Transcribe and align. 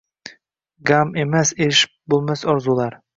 Gam 0.89 1.11
emas 1.23 1.51
erishib 1.65 1.93
bulmas 2.15 2.43
orzular 2.55 2.97